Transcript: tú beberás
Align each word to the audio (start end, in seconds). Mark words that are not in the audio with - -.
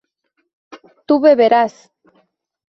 tú 1.07 1.19
beberás 1.19 1.93